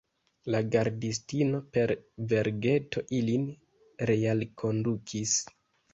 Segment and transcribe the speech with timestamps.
[0.53, 1.93] La gardistino, per
[2.31, 3.47] vergeto ilin
[4.11, 5.37] realkondukis.